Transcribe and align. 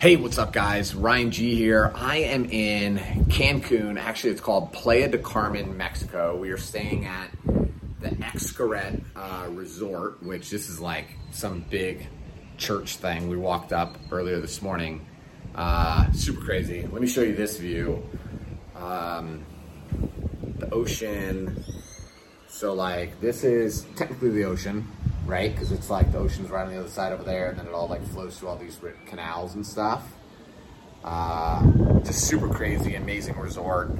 Hey, 0.00 0.16
what's 0.16 0.38
up, 0.38 0.54
guys? 0.54 0.94
Ryan 0.94 1.30
G 1.30 1.54
here. 1.54 1.92
I 1.94 2.20
am 2.20 2.46
in 2.46 2.96
Cancun. 3.28 4.00
Actually, 4.00 4.30
it's 4.30 4.40
called 4.40 4.72
Playa 4.72 5.08
de 5.08 5.18
Carmen, 5.18 5.76
Mexico. 5.76 6.38
We 6.38 6.48
are 6.52 6.56
staying 6.56 7.04
at 7.04 7.28
the 8.00 8.08
Xcaret 8.08 9.04
uh, 9.14 9.48
Resort, 9.50 10.22
which 10.22 10.48
this 10.48 10.70
is 10.70 10.80
like 10.80 11.08
some 11.32 11.66
big 11.68 12.06
church 12.56 12.96
thing. 12.96 13.28
We 13.28 13.36
walked 13.36 13.74
up 13.74 13.98
earlier 14.10 14.40
this 14.40 14.62
morning. 14.62 15.04
Uh, 15.54 16.10
super 16.12 16.40
crazy. 16.40 16.80
Let 16.90 17.02
me 17.02 17.06
show 17.06 17.20
you 17.20 17.34
this 17.34 17.58
view. 17.58 18.02
Um, 18.76 19.44
the 20.60 20.70
ocean. 20.70 21.62
So, 22.48 22.72
like, 22.72 23.20
this 23.20 23.44
is 23.44 23.84
technically 23.96 24.30
the 24.30 24.44
ocean 24.44 24.88
right? 25.26 25.52
Because 25.52 25.72
it's 25.72 25.90
like 25.90 26.12
the 26.12 26.18
ocean's 26.18 26.50
right 26.50 26.66
on 26.66 26.72
the 26.72 26.78
other 26.78 26.88
side 26.88 27.12
over 27.12 27.22
there, 27.22 27.50
and 27.50 27.58
then 27.58 27.66
it 27.66 27.72
all 27.72 27.88
like 27.88 28.04
flows 28.08 28.38
through 28.38 28.48
all 28.48 28.56
these 28.56 28.78
canals 29.06 29.54
and 29.54 29.66
stuff. 29.66 30.12
Uh, 31.02 31.62
just 32.04 32.26
super 32.26 32.48
crazy, 32.48 32.94
amazing 32.94 33.38
resort. 33.38 33.90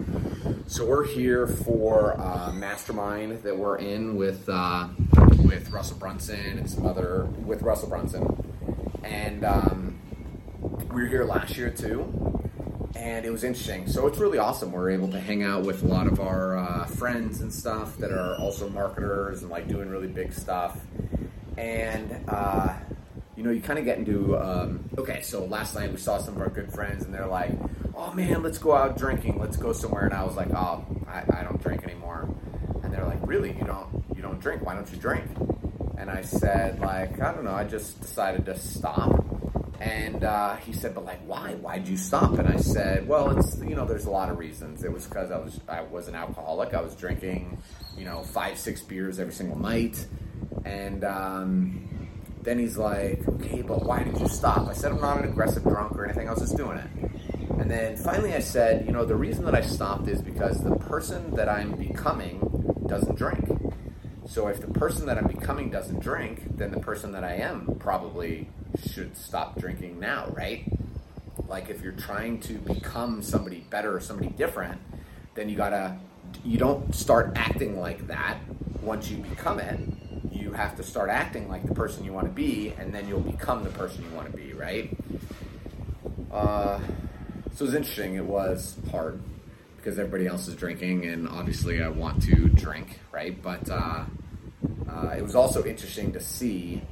So 0.67 0.85
we're 0.85 1.07
here 1.07 1.47
for 1.47 2.15
Mastermind 2.53 3.43
that 3.43 3.57
we're 3.57 3.79
in 3.79 4.17
with 4.17 4.49
uh, 4.49 4.89
with 5.45 5.71
Russell 5.71 5.97
Brunson 5.97 6.59
and 6.59 6.71
some 6.71 6.87
other 6.87 7.25
with 7.45 7.63
Russell 7.63 7.89
Brunson, 7.89 8.27
and 9.03 9.45
um, 9.45 9.99
we 10.93 11.03
were 11.03 11.09
here 11.09 11.25
last 11.25 11.57
year 11.57 11.71
too. 11.71 12.37
And 12.97 13.25
it 13.25 13.31
was 13.31 13.45
interesting. 13.45 13.87
So 13.87 14.07
it's 14.09 14.19
really 14.19 14.37
awesome. 14.37 14.73
We're 14.73 14.91
able 14.91 15.09
to 15.13 15.21
hang 15.21 15.43
out 15.43 15.63
with 15.63 15.83
a 15.85 15.87
lot 15.87 16.07
of 16.07 16.21
our 16.21 16.59
uh, 16.59 16.85
friends 16.87 17.41
and 17.41 17.51
stuff 17.51 17.97
that 17.99 18.11
are 18.11 18.37
also 18.37 18.69
marketers 18.69 19.41
and 19.43 19.51
like 19.51 19.69
doing 19.69 19.89
really 19.89 20.09
big 20.09 20.33
stuff 20.33 20.77
and 21.61 22.25
uh, 22.29 22.75
you 23.37 23.43
know, 23.43 23.51
you 23.51 23.61
kind 23.61 23.79
of 23.79 23.85
get 23.85 23.99
into 23.99 24.37
um, 24.39 24.89
okay. 24.99 25.21
So 25.23 25.45
last 25.45 25.75
night 25.75 25.91
we 25.91 25.99
saw 25.99 26.19
some 26.19 26.37
of 26.37 26.41
our 26.41 26.49
good 26.49 26.73
friends, 26.73 27.05
and 27.05 27.13
they're 27.13 27.27
like, 27.27 27.53
"Oh 27.95 28.13
man, 28.13 28.43
let's 28.43 28.59
go 28.59 28.75
out 28.75 28.97
drinking. 28.97 29.39
Let's 29.39 29.57
go 29.57 29.73
somewhere." 29.73 30.05
And 30.05 30.15
I 30.15 30.25
was 30.25 30.37
like, 30.37 30.51
"Oh, 30.51 30.85
I, 31.07 31.23
I 31.39 31.43
don't 31.43 31.63
drink 31.63 31.85
anymore." 31.85 32.35
And 32.83 32.93
they're 32.93 33.05
like, 33.05 33.19
"Really? 33.23 33.53
You 33.53 33.65
don't? 33.65 34.05
You 34.17 34.23
don't 34.23 34.41
drink? 34.41 34.65
Why 34.65 34.75
don't 34.75 34.91
you 34.91 34.99
drink?" 34.99 35.27
And 35.99 36.11
I 36.11 36.23
said, 36.23 36.81
"Like, 36.81 37.21
I 37.21 37.33
don't 37.33 37.45
know. 37.45 37.55
I 37.55 37.65
just 37.65 38.01
decided 38.01 38.47
to 38.47 38.59
stop." 38.59 39.27
And 39.81 40.25
uh, 40.25 40.57
he 40.57 40.73
said, 40.73 40.95
"But 40.95 41.05
like, 41.05 41.21
why? 41.27 41.55
Why'd 41.55 41.89
you 41.89 41.99
stop?" 41.99 42.39
And 42.39 42.49
I 42.49 42.57
said, 42.57 43.07
"Well, 43.07 43.39
it's 43.39 43.59
you 43.59 43.75
know, 43.75 43.85
there's 43.85 44.07
a 44.07 44.11
lot 44.11 44.31
of 44.31 44.39
reasons. 44.39 44.83
It 44.83 44.93
was 44.93 45.07
because 45.07 45.31
I 45.31 45.39
was 45.39 45.61
I 45.69 45.83
was 45.83 46.09
an 46.09 46.15
alcoholic. 46.15 46.73
I 46.73 46.81
was 46.81 46.95
drinking, 46.95 47.63
you 47.99 48.07
know, 48.07 48.23
five 48.23 48.59
six 48.59 48.81
beers 48.81 49.21
every 49.21 49.35
single 49.35 49.59
night." 49.59 50.07
And 50.65 51.05
um, 51.05 51.91
then 52.43 52.59
he's 52.59 52.77
like, 52.77 53.27
okay, 53.29 53.63
but 53.63 53.85
why 53.85 54.03
did 54.03 54.19
you 54.19 54.29
stop? 54.29 54.69
I 54.69 54.73
said, 54.73 54.93
I'm 54.93 55.01
not 55.01 55.19
an 55.19 55.25
aggressive 55.25 55.63
drunk 55.63 55.97
or 55.97 56.05
anything. 56.05 56.29
I 56.29 56.33
was 56.33 56.41
just 56.41 56.57
doing 56.57 56.79
it. 56.79 56.91
And 57.59 57.71
then 57.71 57.97
finally 57.97 58.35
I 58.35 58.41
said, 58.41 58.87
you 58.87 58.93
know, 58.93 59.05
the 59.05 59.17
reason 59.17 59.45
that 59.45 59.55
I 59.55 59.61
stopped 59.61 60.09
is 60.09 60.23
because 60.23 60.63
the 60.65 60.77
person 60.77 61.35
that 61.35 61.49
I'm 61.49 61.73
becoming 61.73 62.41
doesn't 62.87 63.17
drink. 63.17 63.47
So 64.27 64.47
if 64.47 64.61
the 64.61 64.69
person 64.69 65.07
that 65.07 65.19
I'm 65.19 65.27
becoming 65.27 65.71
doesn't 65.71 66.01
drink, 66.01 66.57
then 66.57 66.71
the 66.71 66.81
person 66.81 67.13
that 67.13 67.25
I 67.25 67.35
am 67.35 67.77
probably 67.79 68.49
should 68.91 69.17
stop 69.17 69.59
drinking 69.59 70.01
now, 70.01 70.29
right? 70.31 70.65
Like 71.49 71.69
if 71.69 71.83
you're 71.83 71.93
trying 71.93 72.41
to 72.41 72.55
become 72.55 73.23
somebody 73.23 73.67
better 73.69 73.95
or 73.95 74.01
somebody 74.01 74.31
different, 74.31 74.81
then 75.35 75.49
you 75.49 75.57
gotta, 75.57 75.99
you 76.45 76.57
don't 76.57 76.95
start 76.95 77.33
acting 77.35 77.79
like 77.79 78.07
that 78.07 78.39
once 78.81 79.11
you 79.11 79.19
become 79.19 79.59
it 79.59 79.79
you 80.51 80.57
have 80.57 80.77
to 80.77 80.83
start 80.83 81.11
acting 81.11 81.49
like 81.49 81.65
the 81.65 81.75
person 81.75 82.05
you 82.05 82.13
want 82.13 82.27
to 82.27 82.33
be, 82.33 82.75
and 82.77 82.93
then 82.93 83.07
you'll 83.07 83.21
become 83.21 83.63
the 83.63 83.71
person 83.71 84.03
you 84.03 84.17
want 84.17 84.29
to 84.31 84.37
be, 84.37 84.53
right? 84.53 84.91
Uh, 86.33 86.81
so 87.55 87.65
it 87.65 87.69
was 87.69 87.75
interesting. 87.75 88.17
It 88.17 88.25
was 88.25 88.77
hard 88.91 89.21
because 89.77 89.97
everybody 89.99 90.27
else 90.27 90.49
is 90.49 90.57
drinking, 90.57 91.07
and 91.07 91.29
obviously 91.29 91.83
I 91.83 91.89
want 91.89 92.23
to 92.25 92.49
drink, 92.49 92.99
right? 93.13 93.41
But 93.41 93.71
uh, 93.71 94.05
uh, 94.89 95.15
it 95.17 95.23
was 95.23 95.37
also 95.37 95.65
interesting 95.65 96.13
to 96.13 96.21
see 96.21 96.83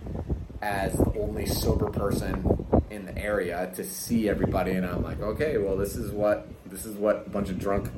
as 0.62 0.92
the 0.92 1.12
only 1.19 1.46
sober 1.46 1.90
person 1.90 2.64
in 2.90 3.06
the 3.06 3.19
area 3.19 3.72
to 3.75 3.84
see 3.84 4.28
everybody, 4.28 4.72
and 4.72 4.86
I'm 4.86 5.02
like, 5.02 5.20
okay, 5.20 5.58
well, 5.58 5.76
this 5.76 5.96
is 5.96 6.12
what 6.12 6.46
this 6.66 6.86
is 6.86 6.94
what 6.94 7.25
a 7.26 7.30
bunch 7.30 7.48
of 7.48 7.58
drunk 7.58 7.90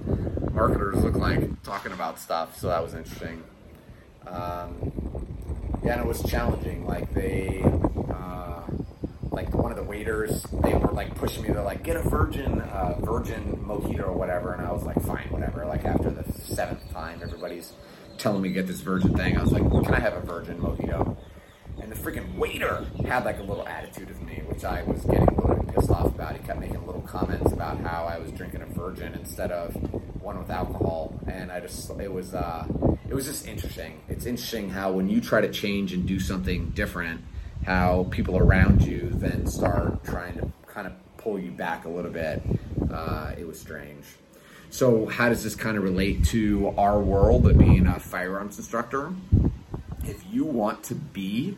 marketers 0.53 1.05
look 1.05 1.17
like 1.17 1.63
talking 1.63 1.93
about 1.93 2.19
stuff. 2.19 2.59
So 2.59 2.69
that 2.69 2.83
was 2.83 2.95
interesting. 2.95 3.43
Um, 4.27 5.00
yeah, 5.83 5.93
and 5.93 6.03
it 6.03 6.07
was 6.07 6.23
challenging. 6.25 6.87
Like 6.87 7.13
they, 7.15 7.63
uh, 8.13 8.63
like 9.31 9.55
one 9.55 9.73
of 9.73 9.79
the 9.79 9.85
waiters, 9.85 10.43
they 10.63 10.75
were 10.75 10.93
like 10.93 11.15
pushing 11.15 11.43
me. 11.43 11.49
They're 11.49 11.63
like, 11.63 11.83
"Get 11.83 11.97
a 11.97 12.03
virgin, 12.03 12.61
uh, 12.61 12.97
virgin 13.01 13.65
mojito 13.67 14.09
or 14.09 14.13
whatever," 14.13 14.53
and 14.53 14.67
I 14.67 14.73
was 14.73 14.83
like, 14.83 15.01
"Fine, 15.03 15.29
whatever." 15.31 15.65
Like 15.65 15.85
after 15.85 16.11
the 16.11 16.31
seventh 16.33 16.91
time, 16.93 17.21
everybody's 17.23 17.73
telling 18.19 18.43
me 18.43 18.51
to 18.51 18.55
get 18.55 18.67
this 18.67 18.81
virgin 18.81 19.17
thing. 19.17 19.39
I 19.39 19.43
was 19.43 19.53
like, 19.53 19.63
"Can 19.63 19.95
I 19.95 20.01
have 20.01 20.15
a 20.15 20.21
virgin 20.21 20.59
mojito?" 20.59 21.17
And 21.81 21.91
the 21.91 21.97
freaking 21.97 22.37
waiter 22.37 22.85
had 23.07 23.25
like 23.25 23.39
a 23.39 23.43
little 23.43 23.67
attitude 23.67 24.11
of 24.11 24.21
me, 24.21 24.43
which 24.47 24.65
I 24.65 24.83
was 24.83 25.03
getting 25.05 25.29
a 25.29 25.47
little 25.47 25.65
pissed 25.73 25.91
off 25.91 26.07
about. 26.07 26.37
He 26.37 26.41
kept 26.41 26.61
making 26.61 26.85
little 26.87 27.01
comments 27.03 27.53
about 27.53 27.81
how 27.81 28.05
I 28.05 28.19
was 28.19 28.31
drinking 28.33 28.61
a 28.61 28.67
virgin 28.67 29.15
instead 29.15 29.51
of 29.51 29.75
one 30.23 30.39
with 30.39 30.51
alcohol, 30.51 31.19
and 31.27 31.51
I 31.51 31.61
just 31.61 31.91
it 31.99 32.13
was. 32.13 32.35
Uh, 32.35 32.67
it 33.11 33.15
was 33.15 33.27
just 33.27 33.47
interesting. 33.49 34.01
It's 34.09 34.25
interesting 34.25 34.71
how 34.71 34.93
when 34.93 35.09
you 35.09 35.21
try 35.21 35.41
to 35.41 35.51
change 35.51 35.93
and 35.93 36.07
do 36.07 36.21
something 36.21 36.71
different, 36.71 37.23
how 37.67 38.07
people 38.11 38.39
around 38.39 38.83
you 38.83 39.11
then 39.15 39.49
start 39.49 40.05
trying 40.05 40.35
to 40.35 40.53
kind 40.69 40.87
of 40.87 40.93
pull 41.17 41.37
you 41.37 41.51
back 41.51 41.85
a 41.87 41.89
little 41.89 42.13
bit. 42.13 42.41
Uh, 42.89 43.33
it 43.37 43.47
was 43.47 43.61
strange. 43.61 44.05
So, 44.71 45.07
how 45.07 45.29
does 45.29 45.43
this 45.43 45.57
kind 45.57 45.77
of 45.77 45.83
relate 45.83 46.25
to 46.27 46.73
our 46.79 47.01
world 47.01 47.49
of 47.49 47.59
being 47.59 47.89
a 47.89 47.99
firearms 47.99 48.59
instructor? 48.59 49.13
If 50.05 50.23
you 50.31 50.45
want 50.45 50.85
to 50.85 50.95
be 50.95 51.57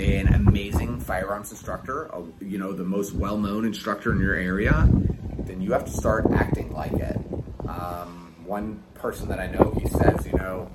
an 0.00 0.34
amazing 0.34 0.98
firearms 0.98 1.52
instructor, 1.52 2.10
you 2.40 2.58
know, 2.58 2.72
the 2.72 2.84
most 2.84 3.14
well 3.14 3.38
known 3.38 3.64
instructor 3.64 4.10
in 4.10 4.18
your 4.18 4.34
area, 4.34 4.88
then 5.38 5.60
you 5.60 5.72
have 5.72 5.84
to 5.84 5.92
start 5.92 6.26
acting 6.32 6.72
like 6.72 6.92
it. 6.94 7.16
Um, 7.68 8.34
one 8.44 8.82
person 8.94 9.28
that 9.28 9.38
I 9.38 9.46
know, 9.46 9.78
he 9.80 9.88
says, 9.88 10.26
you 10.26 10.34
know, 10.34 10.70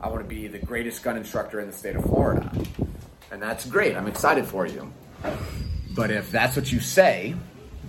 I 0.00 0.08
want 0.08 0.22
to 0.22 0.25
be 0.36 0.48
the 0.48 0.58
greatest 0.58 1.02
gun 1.02 1.16
instructor 1.16 1.60
in 1.60 1.66
the 1.66 1.72
state 1.72 1.96
of 1.96 2.04
Florida. 2.04 2.52
And 3.32 3.40
that's 3.40 3.64
great. 3.64 3.96
I'm 3.96 4.06
excited 4.06 4.44
for 4.44 4.66
you. 4.66 4.92
But 5.94 6.10
if 6.10 6.30
that's 6.30 6.54
what 6.56 6.70
you 6.70 6.78
say, 6.78 7.34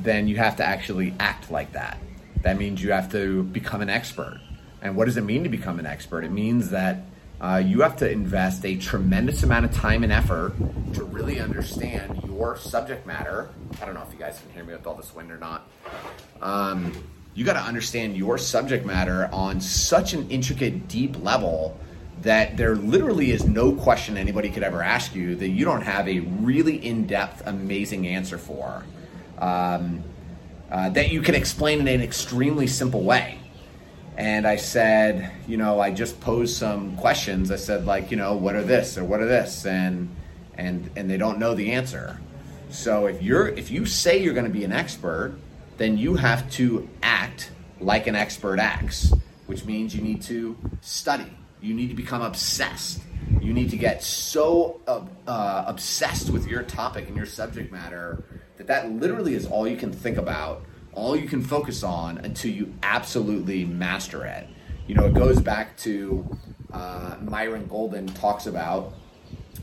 then 0.01 0.29
you 0.29 0.37
have 0.37 0.55
to 0.55 0.63
actually 0.63 1.13
act 1.19 1.51
like 1.51 1.73
that. 1.73 1.97
That 2.43 2.57
means 2.57 2.81
you 2.81 2.93
have 2.93 3.11
to 3.11 3.43
become 3.43 3.81
an 3.81 3.89
expert. 3.89 4.39
And 4.81 4.95
what 4.95 5.05
does 5.05 5.17
it 5.17 5.25
mean 5.25 5.43
to 5.43 5.49
become 5.49 5.77
an 5.77 5.85
expert? 5.85 6.23
It 6.23 6.31
means 6.31 6.69
that 6.69 7.01
uh, 7.41 7.61
you 7.63 7.81
have 7.81 7.97
to 7.97 8.09
invest 8.09 8.65
a 8.65 8.77
tremendous 8.77 9.43
amount 9.43 9.65
of 9.65 9.73
time 9.73 10.03
and 10.03 10.13
effort 10.13 10.53
to 10.93 11.03
really 11.03 11.41
understand 11.41 12.23
your 12.23 12.55
subject 12.55 13.05
matter. 13.05 13.49
I 13.81 13.85
don't 13.85 13.93
know 13.93 14.03
if 14.07 14.13
you 14.13 14.19
guys 14.19 14.39
can 14.39 14.53
hear 14.53 14.63
me 14.63 14.71
with 14.71 14.87
all 14.87 14.95
this 14.95 15.13
wind 15.13 15.31
or 15.31 15.37
not. 15.37 15.69
Um, 16.41 16.93
you 17.35 17.43
got 17.43 17.53
to 17.53 17.67
understand 17.67 18.15
your 18.15 18.37
subject 18.37 18.85
matter 18.85 19.29
on 19.33 19.59
such 19.59 20.13
an 20.13 20.29
intricate, 20.29 20.87
deep 20.87 21.21
level 21.21 21.77
that 22.21 22.57
there 22.57 22.75
literally 22.75 23.31
is 23.31 23.45
no 23.45 23.73
question 23.73 24.17
anybody 24.17 24.49
could 24.49 24.63
ever 24.63 24.81
ask 24.81 25.13
you 25.13 25.35
that 25.35 25.49
you 25.49 25.65
don't 25.65 25.83
have 25.83 26.07
a 26.07 26.19
really 26.19 26.75
in 26.83 27.05
depth, 27.07 27.43
amazing 27.45 28.07
answer 28.07 28.37
for. 28.37 28.83
Um, 29.37 30.03
uh, 30.71 30.89
that 30.89 31.11
you 31.11 31.21
can 31.21 31.35
explain 31.35 31.79
in 31.79 31.87
an 31.87 32.01
extremely 32.01 32.67
simple 32.67 33.03
way. 33.03 33.39
And 34.17 34.47
I 34.47 34.55
said, 34.55 35.31
you 35.47 35.57
know, 35.57 35.79
I 35.79 35.91
just 35.91 36.19
posed 36.19 36.57
some 36.57 36.97
questions. 36.97 37.51
I 37.51 37.55
said, 37.55 37.85
like, 37.85 38.09
you 38.09 38.17
know, 38.17 38.35
what 38.35 38.55
are 38.55 38.63
this 38.63 38.97
or 38.97 39.03
what 39.03 39.21
are 39.21 39.27
this, 39.27 39.65
and 39.65 40.13
and 40.55 40.89
and 40.95 41.09
they 41.09 41.17
don't 41.17 41.37
know 41.37 41.53
the 41.53 41.71
answer. 41.73 42.19
So 42.69 43.05
if 43.05 43.21
you're 43.21 43.47
if 43.47 43.69
you 43.69 43.85
say 43.85 44.21
you're 44.21 44.33
going 44.33 44.47
to 44.47 44.51
be 44.51 44.63
an 44.63 44.73
expert, 44.73 45.37
then 45.77 45.97
you 45.97 46.15
have 46.15 46.49
to 46.53 46.89
act 47.03 47.51
like 47.79 48.07
an 48.07 48.15
expert 48.15 48.59
acts, 48.59 49.13
which 49.45 49.65
means 49.65 49.95
you 49.95 50.01
need 50.01 50.23
to 50.23 50.57
study. 50.81 51.31
You 51.61 51.73
need 51.73 51.89
to 51.89 51.95
become 51.95 52.21
obsessed. 52.21 53.01
You 53.41 53.53
need 53.53 53.69
to 53.71 53.77
get 53.77 54.03
so 54.03 54.81
uh, 54.87 55.01
uh, 55.27 55.63
obsessed 55.67 56.29
with 56.29 56.47
your 56.47 56.63
topic 56.63 57.07
and 57.07 57.17
your 57.17 57.25
subject 57.25 57.71
matter 57.71 58.23
that 58.57 58.67
that 58.67 58.91
literally 58.91 59.33
is 59.33 59.45
all 59.45 59.67
you 59.67 59.77
can 59.77 59.91
think 59.91 60.17
about, 60.17 60.63
all 60.93 61.15
you 61.15 61.27
can 61.27 61.41
focus 61.41 61.83
on 61.83 62.17
until 62.19 62.51
you 62.51 62.73
absolutely 62.83 63.65
master 63.65 64.25
it. 64.25 64.47
You 64.87 64.95
know, 64.95 65.05
it 65.05 65.13
goes 65.13 65.41
back 65.41 65.77
to 65.77 66.37
uh, 66.71 67.17
Myron 67.21 67.67
Golden 67.67 68.07
talks 68.07 68.45
about 68.47 68.93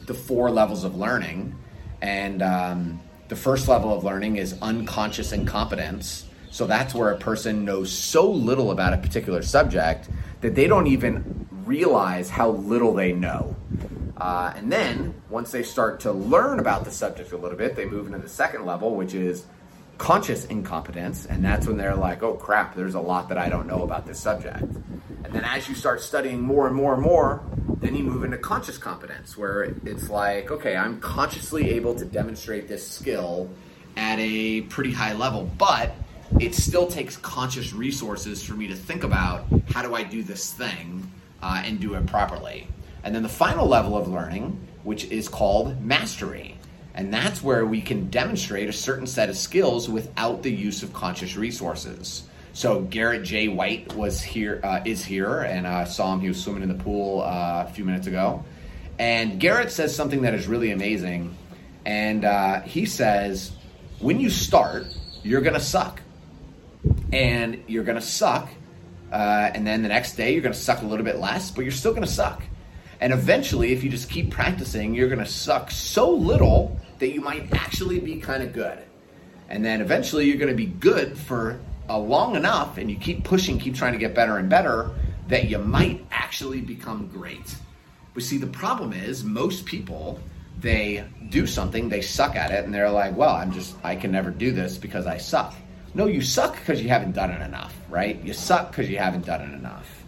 the 0.06 0.14
four 0.14 0.50
levels 0.50 0.85
of 0.85 0.96
learning, 0.96 1.55
and 2.02 2.43
um, 2.43 3.00
the 3.29 3.37
first 3.37 3.69
level 3.69 3.93
of 3.96 4.05
learning 4.05 4.37
is 4.37 4.56
unconscious 4.61 5.32
incompetence. 5.32 6.26
So 6.50 6.67
that's 6.67 6.94
where 6.94 7.11
a 7.11 7.17
person 7.17 7.64
knows 7.64 7.91
so 7.91 8.31
little 8.31 8.70
about 8.70 8.93
a 8.93 8.99
particular 8.99 9.43
subject 9.43 10.08
that 10.41 10.55
they 10.55 10.67
don't 10.67 10.87
even 10.87 11.49
realize 11.67 12.31
how 12.31 12.51
little 12.51 12.95
they 12.95 13.13
know. 13.13 13.57
Uh, 14.17 14.53
and 14.57 14.71
then 14.71 15.15
once 15.29 15.51
they 15.51 15.63
start 15.63 16.01
to 16.01 16.13
learn 16.13 16.61
about 16.61 16.85
the 16.85 16.91
subject 16.91 17.33
a 17.33 17.37
little 17.37 17.59
bit, 17.59 17.75
they 17.75 17.85
move 17.85 18.07
into 18.07 18.19
the 18.19 18.29
second 18.29 18.65
level, 18.65 18.95
which 18.95 19.15
is 19.15 19.45
conscious 19.99 20.45
incompetence, 20.47 21.27
and 21.27 21.45
that's 21.45 21.67
when 21.67 21.77
they're 21.77 21.95
like, 21.95 22.23
oh 22.23 22.35
crap, 22.35 22.75
there's 22.75 22.95
a 22.95 23.01
lot 23.01 23.29
that 23.29 23.39
I 23.39 23.49
don't 23.49 23.67
know 23.67 23.83
about 23.83 24.07
this 24.07 24.19
subject. 24.21 24.63
And 24.63 25.33
then 25.33 25.45
as 25.45 25.69
you 25.69 25.75
start 25.75 26.01
studying 26.01 26.41
more 26.41 26.67
and 26.67 26.77
more 26.77 26.95
and 26.95 27.03
more, 27.03 27.43
then 27.81 27.95
you 27.95 28.05
move 28.05 28.25
into 28.25 28.39
conscious 28.39 28.79
competence, 28.79 29.37
where 29.37 29.65
it's 29.85 30.09
like, 30.09 30.51
okay, 30.51 30.77
I'm 30.77 31.01
consciously 31.01 31.71
able 31.71 31.95
to 31.97 32.05
demonstrate 32.05 32.69
this 32.69 32.87
skill 32.87 33.51
at 33.97 34.19
a 34.19 34.63
pretty 34.63 34.93
high 34.93 35.13
level, 35.13 35.51
but 35.59 35.95
it 36.41 36.55
still 36.55 36.87
takes 36.87 37.17
conscious 37.17 37.73
resources 37.73 38.43
for 38.43 38.55
me 38.55 38.67
to 38.69 38.75
think 38.75 39.05
about 39.05 39.47
how 39.71 39.83
do 39.83 39.95
I 39.95 40.03
do 40.03 40.23
this 40.23 40.53
thing 40.53 41.09
uh, 41.44 41.62
and 41.64 41.79
do 41.79 41.94
it 41.94 42.06
properly. 42.06 42.67
And 43.05 43.14
then 43.14 43.23
the 43.23 43.29
final 43.29 43.69
level 43.69 43.96
of 43.96 44.08
learning, 44.08 44.58
which 44.82 45.05
is 45.05 45.29
called 45.29 45.81
mastery. 45.85 46.56
And 46.94 47.12
that's 47.12 47.43
where 47.43 47.67
we 47.67 47.82
can 47.82 48.08
demonstrate 48.08 48.69
a 48.69 48.73
certain 48.73 49.06
set 49.06 49.29
of 49.29 49.37
skills 49.37 49.88
without 49.88 50.43
the 50.43 50.50
use 50.50 50.82
of 50.82 50.93
conscious 50.94 51.37
resources. 51.37 52.25
So 52.55 52.81
Garrett 52.82 53.25
J. 53.25 53.49
White 53.49 53.94
was 53.94 54.23
here, 54.23 54.61
uh, 54.64 54.81
is 54.87 55.05
here, 55.05 55.41
and 55.41 55.67
I 55.67 55.85
saw 55.85 56.14
him. 56.14 56.20
He 56.20 56.29
was 56.29 56.43
swimming 56.43 56.62
in 56.62 56.69
the 56.69 56.82
pool 56.82 57.20
uh, 57.20 57.67
a 57.69 57.73
few 57.73 57.85
minutes 57.85 58.06
ago. 58.06 58.43
And 58.99 59.38
Garrett 59.38 59.70
says 59.70 59.94
something 59.94 60.23
that 60.23 60.35
is 60.35 60.46
really 60.46 60.70
amazing. 60.70 61.37
And 61.85 62.25
uh, 62.25 62.61
he 62.62 62.87
says, 62.87 63.52
when 63.99 64.19
you 64.19 64.31
start, 64.31 64.87
you're 65.23 65.43
to 65.55 65.61
suck. 65.61 66.00
And 67.12 67.62
you're 67.67 67.85
to 67.96 68.00
suck. 68.00 68.49
Uh, 69.15 69.49
and 69.55 69.65
then 69.65 69.81
the 69.81 69.89
next 69.89 70.17
day, 70.17 70.33
you're 70.33 70.43
going 70.43 70.53
to 70.53 70.59
suck 70.59 70.83
a 70.83 70.85
little 70.85 71.05
bit 71.05 71.21
less, 71.21 71.49
but 71.49 71.63
you're 71.63 71.71
still 71.71 71.93
going 71.93 72.03
to 72.03 72.11
suck. 72.11 72.43
And 73.01 73.13
eventually, 73.13 73.71
if 73.71 73.85
you 73.85 73.89
just 73.89 74.11
keep 74.11 74.33
practicing, 74.33 74.93
you're 74.93 75.07
going 75.07 75.21
to 75.21 75.25
suck 75.25 75.71
so 75.71 76.11
little 76.11 76.77
that 76.99 77.13
you 77.13 77.21
might 77.21 77.55
actually 77.55 78.01
be 78.01 78.17
kind 78.17 78.43
of 78.43 78.53
good. 78.53 78.77
And 79.49 79.65
then 79.65 79.81
eventually, 79.81 80.25
you're 80.25 80.37
going 80.37 80.51
to 80.51 80.57
be 80.57 80.67
good 80.67 81.17
for 81.17 81.61
uh, 81.89 81.97
long 81.97 82.35
enough, 82.35 82.77
and 82.77 82.91
you 82.91 82.97
keep 82.97 83.23
pushing, 83.23 83.57
keep 83.57 83.77
trying 83.77 83.93
to 83.93 84.01
get 84.01 84.17
better 84.17 84.39
and 84.39 84.49
better, 84.49 84.91
that 85.29 85.49
you 85.49 85.59
might 85.59 86.05
actually 86.11 86.61
become 86.61 87.07
great. 87.07 87.55
But 88.15 88.25
see, 88.25 88.39
the 88.39 88.49
problem 88.49 88.93
is 88.93 89.23
most 89.23 89.65
people 89.65 90.19
they 90.59 91.05
do 91.29 91.47
something, 91.47 91.89
they 91.89 92.01
suck 92.01 92.35
at 92.35 92.51
it, 92.51 92.65
and 92.65 92.75
they're 92.75 92.91
like, 92.91 93.17
well, 93.17 93.37
I'm 93.37 93.53
just, 93.53 93.77
I 93.85 93.95
can 93.95 94.11
never 94.11 94.31
do 94.31 94.51
this 94.51 94.77
because 94.77 95.07
I 95.07 95.19
suck. 95.19 95.55
No, 95.94 96.06
you 96.06 96.20
suck 96.20 96.55
because 96.56 96.82
you 96.82 96.88
haven't 96.88 97.12
done 97.12 97.31
it 97.31 97.41
enough, 97.41 97.75
right? 97.88 98.20
You 98.23 98.32
suck 98.32 98.70
because 98.70 98.91
you 98.91 98.99
haven't 98.99 99.26
done 99.26 99.43
it 99.43 99.55
enough. 99.55 100.05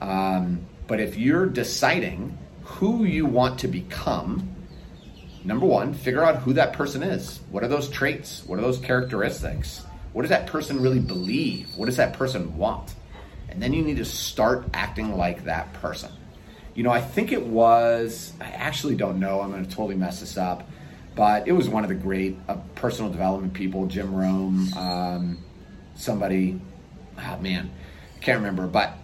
Um, 0.00 0.66
but 0.86 1.00
if 1.00 1.16
you're 1.16 1.46
deciding 1.46 2.36
who 2.62 3.04
you 3.04 3.26
want 3.26 3.60
to 3.60 3.68
become, 3.68 4.48
number 5.44 5.66
one, 5.66 5.94
figure 5.94 6.24
out 6.24 6.36
who 6.36 6.54
that 6.54 6.72
person 6.72 7.02
is. 7.02 7.40
What 7.50 7.62
are 7.62 7.68
those 7.68 7.88
traits? 7.88 8.42
What 8.46 8.58
are 8.58 8.62
those 8.62 8.78
characteristics? 8.78 9.84
What 10.12 10.22
does 10.22 10.30
that 10.30 10.46
person 10.46 10.80
really 10.80 10.98
believe? 10.98 11.68
What 11.76 11.86
does 11.86 11.96
that 11.96 12.14
person 12.14 12.56
want? 12.56 12.94
And 13.48 13.62
then 13.62 13.72
you 13.72 13.82
need 13.82 13.98
to 13.98 14.04
start 14.04 14.64
acting 14.74 15.16
like 15.16 15.44
that 15.44 15.72
person 15.74 16.10
you 16.74 16.84
know, 16.84 16.90
I 16.90 17.00
think 17.00 17.32
it 17.32 17.44
was, 17.44 18.32
I 18.40 18.46
actually 18.52 18.94
don't 18.94 19.18
know, 19.18 19.40
I'm 19.40 19.50
going 19.50 19.64
to 19.64 19.70
totally 19.70 19.96
mess 19.96 20.20
this 20.20 20.36
up, 20.36 20.68
but 21.14 21.48
it 21.48 21.52
was 21.52 21.68
one 21.68 21.84
of 21.84 21.88
the 21.88 21.94
great 21.94 22.38
uh, 22.48 22.56
personal 22.74 23.10
development 23.10 23.52
people, 23.54 23.86
Jim 23.86 24.14
Rohn, 24.14 24.68
um, 24.76 25.38
somebody, 25.94 26.60
oh 27.18 27.38
man, 27.38 27.70
can't 28.20 28.38
remember, 28.38 28.66
but 28.66 28.94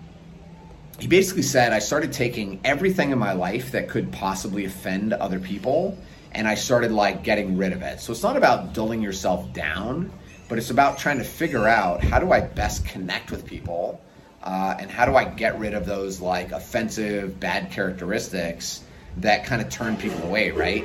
he 0.99 1.08
basically 1.08 1.43
said, 1.43 1.73
I 1.73 1.79
started 1.79 2.12
taking 2.12 2.61
everything 2.64 3.11
in 3.11 3.19
my 3.19 3.32
life 3.32 3.73
that 3.73 3.88
could 3.88 4.12
possibly 4.12 4.64
offend 4.64 5.12
other 5.12 5.38
people 5.38 5.99
and 6.32 6.47
I 6.47 6.55
started 6.55 6.93
like 6.93 7.23
getting 7.23 7.56
rid 7.56 7.73
of 7.73 7.82
it. 7.82 8.00
So 8.00 8.12
it's 8.12 8.23
not 8.23 8.37
about 8.37 8.75
dulling 8.75 9.02
yourself 9.02 9.52
down, 9.52 10.11
but 10.49 10.59
it's 10.59 10.70
about 10.70 10.99
trying 10.99 11.19
to 11.19 11.25
figure 11.25 11.67
out 11.67 12.02
how 12.02 12.19
do 12.19 12.32
I 12.32 12.41
best 12.41 12.85
connect 12.85 13.31
with 13.31 13.47
people 13.47 14.00
uh, 14.43 14.76
and 14.79 14.91
how 14.91 15.06
do 15.06 15.17
I 15.17 15.25
get 15.25 15.59
rid 15.59 15.75
of 15.75 15.87
those 15.87 16.20
like 16.20 16.52
offensive, 16.52 17.41
bad 17.41 17.70
characteristics 17.70 18.85
that 19.19 19.44
kind 19.44 19.62
of 19.62 19.70
turn 19.70 19.97
people 19.97 20.23
away, 20.25 20.50
right? 20.50 20.85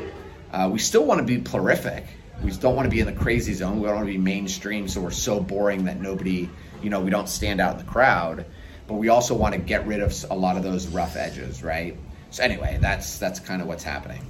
Uh, 0.51 0.69
we 0.71 0.79
still 0.79 1.05
want 1.05 1.19
to 1.19 1.25
be 1.25 1.39
prolific. 1.39 2.05
We 2.43 2.51
don't 2.51 2.75
want 2.75 2.85
to 2.85 2.89
be 2.89 2.99
in 2.99 3.05
the 3.05 3.13
crazy 3.13 3.53
zone. 3.53 3.79
We 3.79 3.87
don't 3.87 3.95
want 3.95 4.07
to 4.07 4.11
be 4.11 4.17
mainstream, 4.17 4.87
so 4.87 5.01
we're 5.01 5.11
so 5.11 5.39
boring 5.39 5.85
that 5.85 6.01
nobody, 6.01 6.49
you 6.81 6.89
know, 6.89 6.99
we 6.99 7.09
don't 7.09 7.29
stand 7.29 7.61
out 7.61 7.73
in 7.73 7.85
the 7.85 7.91
crowd. 7.91 8.45
But 8.87 8.95
we 8.95 9.09
also 9.09 9.35
want 9.35 9.53
to 9.53 9.61
get 9.61 9.85
rid 9.87 10.01
of 10.01 10.13
a 10.29 10.35
lot 10.35 10.57
of 10.57 10.63
those 10.63 10.87
rough 10.87 11.15
edges, 11.15 11.63
right? 11.63 11.95
So 12.31 12.43
anyway, 12.43 12.79
that's 12.81 13.17
that's 13.19 13.39
kind 13.39 13.61
of 13.61 13.67
what's 13.67 13.83
happening. 13.83 14.25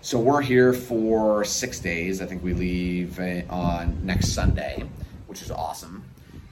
So 0.00 0.18
we're 0.18 0.42
here 0.42 0.72
for 0.72 1.44
six 1.44 1.78
days. 1.78 2.20
I 2.20 2.26
think 2.26 2.42
we 2.42 2.54
leave 2.54 3.20
uh, 3.20 3.42
on 3.48 4.04
next 4.04 4.30
Sunday, 4.30 4.84
which 5.28 5.42
is 5.42 5.50
awesome. 5.50 6.04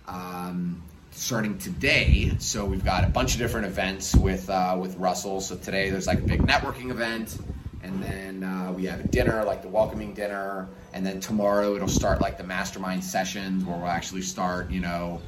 Um, 0.06 0.82
starting 1.10 1.58
today. 1.58 2.36
So 2.38 2.64
we've 2.64 2.84
got 2.84 3.04
a 3.04 3.08
bunch 3.08 3.34
of 3.34 3.40
different 3.40 3.66
events 3.66 4.14
with 4.14 4.48
uh, 4.48 4.76
with 4.80 4.96
Russell. 4.96 5.40
So 5.40 5.56
today 5.56 5.90
there's 5.90 6.06
like 6.06 6.20
a 6.20 6.22
big 6.22 6.42
networking 6.42 6.90
event, 6.90 7.36
and 7.82 8.02
then 8.02 8.44
uh, 8.44 8.72
we 8.72 8.84
have 8.86 9.00
a 9.00 9.08
dinner, 9.08 9.44
like 9.44 9.62
the 9.62 9.68
welcoming 9.68 10.14
dinner, 10.14 10.68
and 10.92 11.04
then 11.04 11.20
tomorrow 11.20 11.74
it'll 11.76 11.88
start 11.88 12.20
like 12.20 12.36
the 12.36 12.44
mastermind 12.44 13.02
sessions 13.02 13.64
where 13.64 13.76
we'll 13.76 13.86
actually 13.86 14.22
start, 14.22 14.70
you 14.70 14.80
know, 14.80 15.20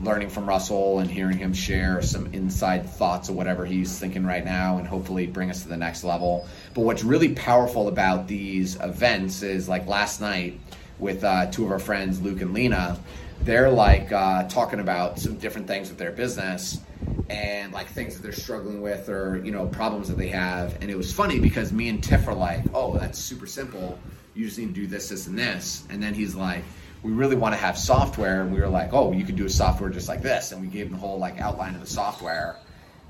learning 0.00 0.28
from 0.28 0.48
Russell 0.48 1.00
and 1.00 1.10
hearing 1.10 1.36
him 1.36 1.52
share 1.52 2.00
some 2.02 2.32
inside 2.32 2.88
thoughts 2.88 3.28
of 3.28 3.34
whatever 3.34 3.66
he's 3.66 3.98
thinking 3.98 4.24
right 4.24 4.44
now, 4.44 4.78
and 4.78 4.86
hopefully 4.86 5.26
bring 5.26 5.50
us 5.50 5.62
to 5.62 5.68
the 5.68 5.76
next 5.76 6.04
level. 6.04 6.46
But 6.74 6.82
what's 6.82 7.04
really 7.04 7.34
powerful 7.34 7.88
about 7.88 8.28
these 8.28 8.76
events 8.76 9.42
is 9.42 9.68
like 9.68 9.86
last 9.86 10.20
night 10.20 10.60
with 10.98 11.24
uh, 11.24 11.50
two 11.50 11.64
of 11.64 11.72
our 11.72 11.78
friends, 11.78 12.20
Luke 12.22 12.40
and 12.40 12.54
Lena 12.54 12.98
they're 13.42 13.70
like 13.70 14.12
uh, 14.12 14.48
talking 14.48 14.80
about 14.80 15.18
some 15.18 15.36
different 15.36 15.66
things 15.66 15.88
with 15.88 15.98
their 15.98 16.12
business 16.12 16.80
and 17.30 17.72
like 17.72 17.86
things 17.88 18.16
that 18.16 18.22
they're 18.22 18.32
struggling 18.32 18.80
with 18.80 19.08
or 19.08 19.40
you 19.44 19.50
know 19.50 19.66
problems 19.66 20.08
that 20.08 20.18
they 20.18 20.28
have. 20.28 20.76
And 20.80 20.90
it 20.90 20.96
was 20.96 21.12
funny 21.12 21.38
because 21.38 21.72
me 21.72 21.88
and 21.88 22.02
Tiff 22.02 22.26
are 22.28 22.34
like 22.34 22.64
oh 22.74 22.96
that's 22.98 23.18
super 23.18 23.46
simple. 23.46 23.98
You 24.34 24.46
just 24.46 24.58
need 24.58 24.68
to 24.68 24.72
do 24.72 24.86
this 24.86 25.08
this 25.08 25.26
and 25.26 25.38
this. 25.38 25.84
And 25.90 26.02
then 26.02 26.14
he's 26.14 26.34
like 26.34 26.64
we 27.02 27.12
really 27.12 27.36
want 27.36 27.54
to 27.54 27.60
have 27.60 27.78
software. 27.78 28.42
And 28.42 28.52
we 28.52 28.60
were 28.60 28.68
like 28.68 28.92
oh 28.92 29.12
you 29.12 29.24
can 29.24 29.36
do 29.36 29.46
a 29.46 29.50
software 29.50 29.90
just 29.90 30.08
like 30.08 30.22
this. 30.22 30.52
And 30.52 30.60
we 30.60 30.68
gave 30.68 30.86
him 30.86 30.92
the 30.92 30.98
whole 30.98 31.18
like 31.18 31.40
outline 31.40 31.74
of 31.74 31.80
the 31.80 31.86
software. 31.86 32.56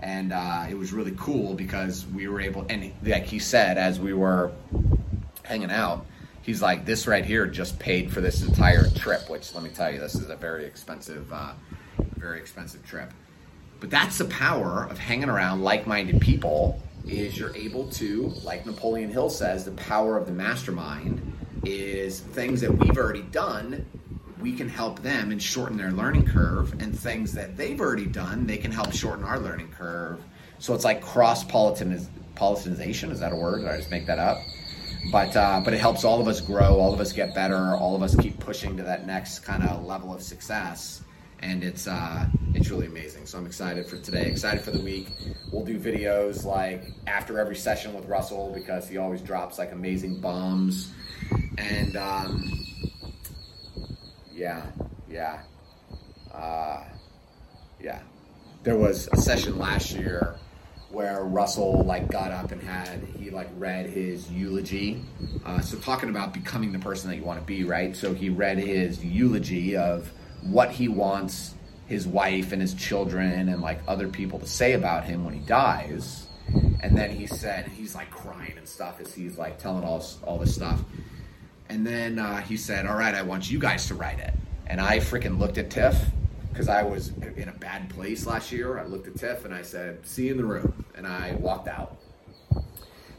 And 0.00 0.32
uh, 0.32 0.66
it 0.70 0.74
was 0.74 0.92
really 0.92 1.14
cool 1.16 1.54
because 1.54 2.06
we 2.06 2.28
were 2.28 2.40
able 2.40 2.66
and 2.68 2.92
like 3.02 3.24
he 3.24 3.38
said 3.38 3.78
as 3.78 3.98
we 3.98 4.12
were 4.12 4.52
hanging 5.44 5.70
out 5.70 6.06
he's 6.48 6.62
like, 6.62 6.86
this 6.86 7.06
right 7.06 7.26
here 7.26 7.46
just 7.46 7.78
paid 7.78 8.10
for 8.10 8.22
this 8.22 8.42
entire 8.42 8.88
trip, 8.92 9.28
which 9.28 9.54
let 9.54 9.62
me 9.62 9.68
tell 9.68 9.92
you, 9.92 10.00
this 10.00 10.14
is 10.14 10.30
a 10.30 10.36
very 10.36 10.64
expensive, 10.64 11.30
uh, 11.30 11.52
very 12.16 12.38
expensive 12.38 12.82
trip. 12.86 13.12
But 13.80 13.90
that's 13.90 14.16
the 14.16 14.24
power 14.24 14.88
of 14.88 14.96
hanging 14.96 15.28
around 15.28 15.62
like-minded 15.62 16.22
people 16.22 16.82
is 17.06 17.36
you're 17.36 17.54
able 17.54 17.86
to, 17.90 18.28
like 18.44 18.64
Napoleon 18.64 19.10
Hill 19.10 19.28
says, 19.28 19.66
the 19.66 19.72
power 19.72 20.16
of 20.16 20.24
the 20.24 20.32
mastermind 20.32 21.20
is 21.66 22.20
things 22.20 22.62
that 22.62 22.72
we've 22.72 22.96
already 22.96 23.24
done, 23.24 23.84
we 24.40 24.54
can 24.54 24.70
help 24.70 25.02
them 25.02 25.30
and 25.30 25.42
shorten 25.42 25.76
their 25.76 25.92
learning 25.92 26.24
curve, 26.24 26.72
and 26.80 26.98
things 26.98 27.34
that 27.34 27.58
they've 27.58 27.78
already 27.78 28.06
done, 28.06 28.46
they 28.46 28.56
can 28.56 28.72
help 28.72 28.94
shorten 28.94 29.22
our 29.22 29.38
learning 29.38 29.68
curve. 29.72 30.18
So 30.60 30.72
it's 30.72 30.84
like 30.84 31.02
cross 31.02 31.44
politicization. 31.44 33.10
Is 33.10 33.20
that 33.20 33.32
a 33.32 33.36
word? 33.36 33.58
Did 33.58 33.68
I 33.68 33.76
just 33.76 33.90
make 33.90 34.06
that 34.06 34.18
up? 34.18 34.38
But 35.10 35.34
uh, 35.36 35.60
but 35.64 35.72
it 35.72 35.80
helps 35.80 36.04
all 36.04 36.20
of 36.20 36.28
us 36.28 36.40
grow, 36.40 36.78
all 36.78 36.92
of 36.92 37.00
us 37.00 37.12
get 37.12 37.34
better, 37.34 37.74
all 37.74 37.94
of 37.94 38.02
us 38.02 38.14
keep 38.16 38.38
pushing 38.40 38.76
to 38.76 38.82
that 38.82 39.06
next 39.06 39.40
kind 39.40 39.62
of 39.62 39.84
level 39.84 40.12
of 40.12 40.22
success, 40.22 41.02
and 41.40 41.64
it's 41.64 41.86
uh, 41.86 42.26
it's 42.54 42.70
really 42.70 42.86
amazing. 42.86 43.26
So 43.26 43.38
I'm 43.38 43.46
excited 43.46 43.86
for 43.86 43.96
today, 43.98 44.26
excited 44.26 44.62
for 44.62 44.70
the 44.70 44.80
week. 44.80 45.08
We'll 45.52 45.64
do 45.64 45.78
videos 45.78 46.44
like 46.44 46.84
after 47.06 47.38
every 47.38 47.56
session 47.56 47.94
with 47.94 48.06
Russell 48.06 48.52
because 48.54 48.88
he 48.88 48.98
always 48.98 49.22
drops 49.22 49.58
like 49.58 49.72
amazing 49.72 50.20
bombs, 50.20 50.92
and 51.56 51.96
um, 51.96 52.66
yeah, 54.32 54.66
yeah, 55.08 55.40
uh, 56.34 56.84
yeah. 57.80 58.00
There 58.64 58.76
was 58.76 59.08
a 59.12 59.16
session 59.16 59.58
last 59.58 59.92
year 59.92 60.38
where 60.90 61.22
Russell 61.22 61.82
like 61.84 62.10
got 62.10 62.30
up 62.30 62.50
and 62.50 62.62
had 62.62 63.02
he 63.18 63.30
like 63.30 63.48
read 63.56 63.86
his 63.86 64.30
eulogy. 64.30 65.02
Uh, 65.44 65.60
so 65.60 65.76
talking 65.78 66.08
about 66.08 66.32
becoming 66.32 66.72
the 66.72 66.78
person 66.78 67.10
that 67.10 67.16
you 67.16 67.24
want 67.24 67.38
to 67.38 67.44
be, 67.44 67.64
right? 67.64 67.94
So 67.94 68.14
he 68.14 68.30
read 68.30 68.58
his 68.58 69.04
eulogy 69.04 69.76
of 69.76 70.10
what 70.42 70.70
he 70.70 70.88
wants 70.88 71.54
his 71.86 72.06
wife 72.06 72.52
and 72.52 72.60
his 72.60 72.74
children 72.74 73.48
and 73.48 73.60
like 73.60 73.80
other 73.86 74.08
people 74.08 74.38
to 74.38 74.46
say 74.46 74.72
about 74.72 75.04
him 75.04 75.24
when 75.24 75.34
he 75.34 75.40
dies. 75.40 76.26
And 76.80 76.96
then 76.96 77.10
he 77.10 77.26
said 77.26 77.68
he's 77.68 77.94
like 77.94 78.10
crying 78.10 78.54
and 78.56 78.66
stuff 78.66 79.00
as 79.00 79.12
he's 79.14 79.36
like 79.36 79.58
telling 79.58 79.84
all 79.84 80.04
all 80.24 80.38
this 80.38 80.54
stuff. 80.54 80.82
And 81.68 81.86
then 81.86 82.18
uh, 82.18 82.40
he 82.40 82.56
said, 82.56 82.86
"All 82.86 82.96
right, 82.96 83.14
I 83.14 83.20
want 83.20 83.50
you 83.50 83.58
guys 83.58 83.88
to 83.88 83.94
write 83.94 84.18
it." 84.18 84.32
And 84.66 84.80
I 84.80 84.98
freaking 84.98 85.38
looked 85.38 85.58
at 85.58 85.70
Tiff 85.70 85.96
because 86.58 86.68
I 86.68 86.82
was 86.82 87.12
in 87.36 87.48
a 87.48 87.52
bad 87.52 87.88
place 87.88 88.26
last 88.26 88.50
year. 88.50 88.80
I 88.80 88.84
looked 88.84 89.06
at 89.06 89.14
Tiff 89.14 89.44
and 89.44 89.54
I 89.54 89.62
said, 89.62 90.04
"See 90.04 90.26
you 90.26 90.32
in 90.32 90.38
the 90.38 90.44
room," 90.44 90.84
and 90.96 91.06
I 91.06 91.36
walked 91.36 91.68
out 91.68 91.98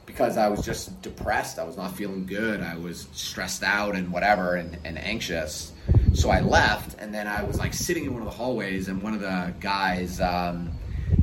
because 0.05 0.35
I 0.35 0.49
was 0.49 0.65
just 0.65 1.01
depressed. 1.01 1.57
I 1.57 1.63
was 1.63 1.77
not 1.77 1.95
feeling 1.95 2.25
good. 2.25 2.59
I 2.59 2.75
was 2.75 3.07
stressed 3.13 3.63
out 3.63 3.95
and 3.95 4.11
whatever 4.11 4.55
and, 4.55 4.77
and 4.83 4.97
anxious. 4.97 5.71
So 6.13 6.29
I 6.29 6.41
left, 6.41 6.99
and 6.99 7.13
then 7.13 7.27
I 7.27 7.43
was 7.43 7.57
like 7.57 7.73
sitting 7.73 8.03
in 8.03 8.11
one 8.11 8.23
of 8.23 8.25
the 8.25 8.35
hallways, 8.35 8.89
and 8.89 9.01
one 9.01 9.13
of 9.13 9.21
the 9.21 9.53
guys, 9.61 10.19
um, 10.19 10.73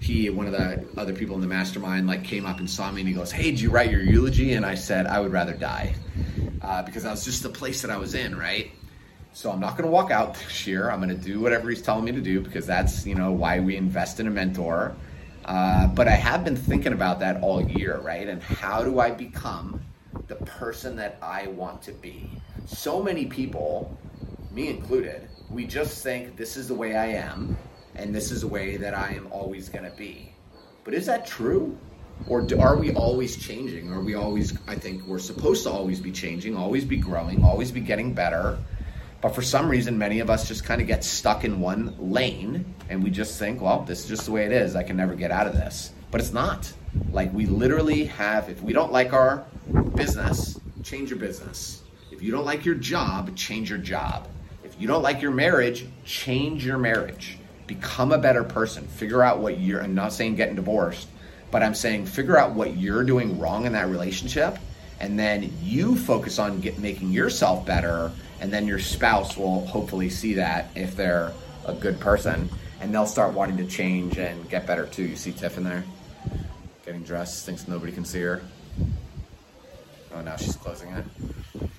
he, 0.01 0.31
one 0.31 0.47
of 0.47 0.53
the 0.53 0.87
other 0.97 1.13
people 1.13 1.35
in 1.35 1.43
the 1.43 1.47
mastermind, 1.47 2.07
like 2.07 2.25
came 2.25 2.47
up 2.47 2.61
and 2.61 2.71
saw 2.71 2.91
me, 2.91 3.03
and 3.03 3.09
he 3.09 3.15
goes, 3.15 3.31
"Hey, 3.31 3.51
did 3.51 3.61
you 3.61 3.69
write 3.69 3.91
your 3.91 4.01
eulogy?" 4.01 4.55
And 4.55 4.65
I 4.65 4.75
said, 4.75 5.07
"I 5.07 5.21
would 5.21 5.33
rather 5.33 5.53
die," 5.53 5.95
uh, 6.63 6.83
because 6.83 7.03
that 7.03 7.11
was 7.11 7.27
just 7.27 7.43
the 7.43 7.51
place 7.51 7.83
that 7.83 7.91
I 7.91 7.99
was 7.99 8.15
in, 8.15 8.35
right? 8.35 8.71
So 9.37 9.51
I'm 9.51 9.61
not 9.61 9.73
going 9.73 9.85
to 9.85 9.91
walk 9.91 10.11
out 10.11 10.33
this 10.33 10.67
year. 10.67 10.91
I'm 10.91 10.99
going 10.99 11.11
to 11.11 11.15
do 11.23 11.41
whatever 11.41 11.69
he's 11.69 11.83
telling 11.83 12.07
me 12.07 12.13
to 12.13 12.23
do 12.23 12.41
because 12.41 12.65
that's 12.67 13.07
you 13.07 13.15
know 13.15 13.33
why 13.33 13.61
we 13.61 13.77
invest 13.77 14.19
in 14.19 14.27
a 14.27 14.31
mentor. 14.31 14.97
Uh, 15.45 15.89
but 15.89 16.09
I 16.09 16.13
have 16.13 16.43
been 16.43 16.57
thinking 16.57 16.95
about 16.95 17.21
that 17.21 17.43
all 17.43 17.63
year, 17.63 17.99
right? 17.99 18.27
And 18.27 18.43
how 18.43 18.83
do 18.83 18.99
I 18.99 19.11
become 19.11 19.83
the 20.29 20.37
person 20.37 20.97
that 20.97 21.19
I 21.21 21.49
want 21.49 21.83
to 21.83 21.93
be? 21.93 22.31
So 22.65 23.03
many 23.03 23.27
people, 23.27 23.95
me 24.53 24.69
included, 24.69 25.29
we 25.51 25.67
just 25.67 26.03
think 26.03 26.39
this 26.39 26.57
is 26.57 26.69
the 26.69 26.75
way 26.75 26.97
I 26.97 27.09
am 27.09 27.59
and 27.95 28.15
this 28.15 28.31
is 28.31 28.41
the 28.41 28.49
way 28.49 28.79
that 28.79 28.95
I 28.95 29.11
am 29.11 29.31
always 29.31 29.69
going 29.69 29.85
to 29.85 29.95
be. 29.99 30.33
But 30.83 30.95
is 30.95 31.05
that 31.07 31.27
true? 31.27 31.77
Or 32.27 32.41
do, 32.41 32.59
are 32.59 32.79
we 32.79 32.95
always 32.95 33.37
changing? 33.37 33.93
Are 33.93 34.01
we 34.01 34.15
always, 34.15 34.57
I 34.67 34.77
think 34.77 35.05
we're 35.05 35.19
supposed 35.19 35.63
to 35.65 35.71
always 35.71 36.01
be 36.01 36.11
changing, 36.11 36.57
always 36.57 36.87
be 36.87 36.97
growing, 36.97 37.45
always 37.45 37.71
be 37.71 37.81
getting 37.81 38.15
better. 38.15 38.59
But 39.27 39.35
for 39.35 39.43
some 39.43 39.69
reason, 39.69 39.99
many 39.99 40.21
of 40.21 40.31
us 40.31 40.47
just 40.47 40.63
kind 40.63 40.81
of 40.81 40.87
get 40.87 41.03
stuck 41.03 41.43
in 41.43 41.59
one 41.59 41.97
lane 41.99 42.65
and 42.89 43.03
we 43.03 43.11
just 43.11 43.41
think, 43.41 43.61
well, 43.61 43.81
this 43.81 44.05
is 44.05 44.09
just 44.09 44.27
the 44.27 44.31
way 44.31 44.45
it 44.47 44.53
is. 44.53 44.77
I 44.77 44.85
can 44.85 44.97
never 44.97 45.17
get 45.17 45.33
out 45.33 45.49
of 45.49 45.53
this. 45.53 45.91
But 46.13 46.21
it's 46.21 46.33
not. 46.33 46.73
Like, 47.11 47.33
we 47.33 47.47
literally 47.47 48.05
have, 48.05 48.49
if 48.49 48.63
we 48.63 48.73
don't 48.73 48.93
like 48.93 49.13
our 49.13 49.45
business, 49.97 50.61
change 50.85 51.11
your 51.11 51.19
business. 51.19 51.83
If 52.13 52.23
you 52.23 52.31
don't 52.31 52.45
like 52.45 52.65
your 52.65 52.77
job, 52.77 53.35
change 53.35 53.69
your 53.69 53.81
job. 53.81 54.29
If 54.63 54.81
you 54.81 54.87
don't 54.87 55.03
like 55.03 55.21
your 55.21 55.33
marriage, 55.33 55.89
change 56.05 56.65
your 56.65 56.79
marriage. 56.79 57.37
Become 57.67 58.13
a 58.13 58.19
better 58.19 58.45
person. 58.45 58.87
Figure 58.87 59.25
out 59.25 59.41
what 59.41 59.59
you're, 59.59 59.83
I'm 59.83 59.97
not 59.97 60.13
saying 60.13 60.37
getting 60.37 60.55
divorced, 60.55 61.09
but 61.51 61.65
I'm 61.65 61.75
saying 61.75 62.07
figure 62.07 62.39
out 62.39 62.53
what 62.53 62.77
you're 62.77 63.03
doing 63.03 63.41
wrong 63.41 63.67
in 63.67 63.73
that 63.73 63.89
relationship. 63.89 64.57
And 65.01 65.19
then 65.19 65.53
you 65.65 65.97
focus 65.97 66.39
on 66.39 66.61
get, 66.61 66.79
making 66.79 67.11
yourself 67.11 67.67
better. 67.67 68.13
And 68.41 68.53
then 68.53 68.67
your 68.67 68.79
spouse 68.79 69.37
will 69.37 69.67
hopefully 69.67 70.11
see 70.11 70.35
that 70.35 70.71
if 70.75 70.97
they're 70.97 71.33
a 71.67 71.73
good 71.73 71.99
person 71.99 72.49
and 72.81 72.95
they'll 72.95 73.07
start 73.07 73.33
wanting 73.33 73.57
to 73.57 73.67
change 73.67 74.19
and 74.19 74.49
get 74.51 74.67
better 74.67 74.87
too. 74.87 75.05
You 75.05 75.17
see 75.17 75.33
Tiff 75.33 75.57
in 75.57 75.65
there 75.65 75.85
getting 76.85 77.03
dressed, 77.03 77.45
thinks 77.45 77.67
nobody 77.67 77.93
can 77.93 78.05
see 78.05 78.21
her. 78.21 78.43
Oh, 80.15 80.21
now 80.23 80.37
she's 80.37 80.57
closing 80.57 80.91
it. 80.91 81.05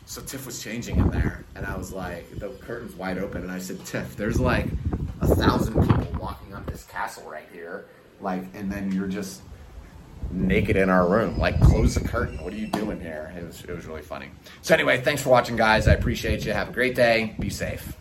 So 0.05 0.21
Tiff 0.21 0.45
was 0.45 0.61
changing 0.61 0.97
in 0.97 1.09
there, 1.09 1.45
and 1.55 1.65
I 1.65 1.75
was 1.77 1.91
like, 1.91 2.39
the 2.39 2.49
curtain's 2.49 2.95
wide 2.95 3.17
open, 3.17 3.41
and 3.41 3.51
I 3.51 3.59
said, 3.59 3.83
Tiff, 3.85 4.15
there's 4.15 4.39
like 4.39 4.67
a 5.21 5.27
thousand 5.27 5.81
people 5.81 6.07
walking 6.19 6.53
up 6.53 6.65
this 6.65 6.83
castle 6.85 7.29
right 7.29 7.47
here, 7.51 7.85
like, 8.21 8.43
and 8.53 8.71
then 8.71 8.91
you're 8.91 9.07
just 9.07 9.41
naked 10.31 10.75
in 10.75 10.89
our 10.89 11.07
room. 11.07 11.37
Like, 11.37 11.59
close 11.61 11.95
the 11.95 12.07
curtain. 12.07 12.43
What 12.43 12.53
are 12.53 12.57
you 12.57 12.67
doing 12.67 12.99
here? 12.99 13.33
It 13.37 13.45
was, 13.45 13.63
it 13.63 13.75
was 13.75 13.85
really 13.85 14.01
funny. 14.01 14.29
So 14.61 14.73
anyway, 14.73 15.01
thanks 15.01 15.21
for 15.21 15.29
watching, 15.29 15.55
guys. 15.55 15.87
I 15.87 15.93
appreciate 15.93 16.45
you. 16.45 16.53
Have 16.53 16.69
a 16.69 16.73
great 16.73 16.95
day. 16.95 17.35
Be 17.39 17.49
safe. 17.49 17.95